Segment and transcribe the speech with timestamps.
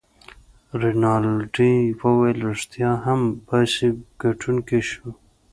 [0.81, 3.89] رینالډي وویل: ريښتیا هم، باسي
[4.23, 5.07] ګټونکی شو.